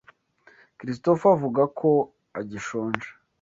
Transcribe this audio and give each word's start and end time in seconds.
Christopher 0.77 1.29
avuga 1.35 1.63
ko 1.79 1.89
agishonje. 2.39 3.09